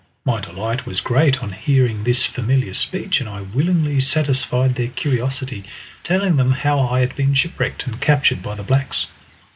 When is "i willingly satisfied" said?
3.29-4.73